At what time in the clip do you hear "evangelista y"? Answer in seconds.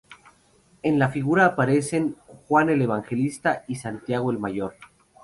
2.81-3.75